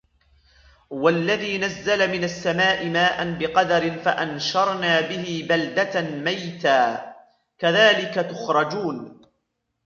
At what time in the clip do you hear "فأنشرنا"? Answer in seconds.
3.91-5.01